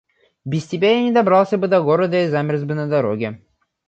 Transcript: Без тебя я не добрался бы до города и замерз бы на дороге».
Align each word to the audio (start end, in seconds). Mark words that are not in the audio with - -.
Без 0.43 0.65
тебя 0.65 0.93
я 0.97 1.03
не 1.03 1.11
добрался 1.11 1.59
бы 1.59 1.67
до 1.67 1.83
города 1.83 2.23
и 2.25 2.27
замерз 2.27 2.63
бы 2.63 2.73
на 2.73 2.87
дороге». 2.87 3.43